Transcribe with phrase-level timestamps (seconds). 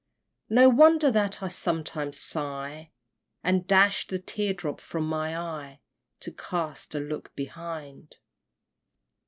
[0.49, 2.89] No wonder that I sometimes sigh,
[3.43, 5.79] And dash the tear drop from my eye,
[6.21, 8.17] To cast a look behind!